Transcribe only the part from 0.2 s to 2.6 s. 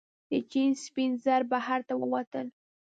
د چین سپین زر بهر ته ووتل.